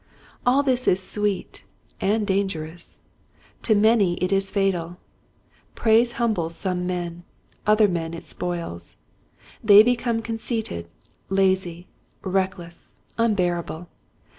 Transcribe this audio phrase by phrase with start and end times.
[0.47, 1.63] All this is sweet
[1.99, 3.01] and dangerous.
[3.61, 4.97] To many it is fatal.
[5.75, 7.23] Praise humbles some men,
[7.67, 8.97] other men it spoils.
[9.63, 10.89] They become conceited,
[11.29, 11.87] lazy,
[12.23, 13.89] reckless, unbearable.